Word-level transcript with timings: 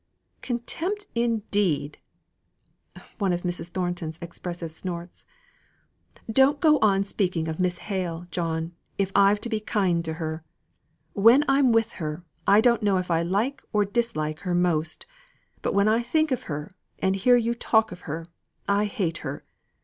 "Contempt, 0.41 1.05
indeed!" 1.13 1.99
(One 3.19 3.31
of 3.31 3.43
Mrs. 3.43 3.67
Thornton's 3.67 4.17
expressive 4.19 4.71
snorts.) 4.71 5.27
"Don't 6.27 6.59
go 6.59 6.79
on 6.79 7.03
speaking 7.03 7.47
of 7.47 7.59
Miss 7.59 7.77
Hale, 7.77 8.25
John, 8.31 8.73
if 8.97 9.11
I've 9.13 9.39
to 9.41 9.47
be 9.47 9.59
kind 9.59 10.03
to 10.05 10.13
her. 10.13 10.43
When 11.13 11.43
I'm 11.47 11.71
with 11.71 11.91
her, 12.05 12.23
I 12.47 12.61
don't 12.61 12.81
know 12.81 12.97
if 12.97 13.11
I 13.11 13.21
like 13.21 13.61
or 13.73 13.85
dislike 13.85 14.39
her 14.39 14.55
most; 14.55 15.05
but 15.61 15.75
when 15.75 15.87
I 15.87 16.01
think 16.01 16.31
of 16.31 16.43
her, 16.49 16.71
and 16.97 17.15
hear 17.15 17.37
you 17.37 17.53
talk 17.53 17.91
of 17.91 18.01
her, 18.09 18.25
I 18.67 18.85
hate 18.85 19.19
her. 19.19 19.45